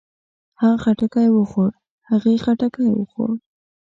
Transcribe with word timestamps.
هغۀ 0.61 0.75
خټکی 0.83 1.27
وخوړ. 1.35 1.71
هغې 2.09 2.33
خټکی 2.45 2.87
وخوړ. 2.97 3.31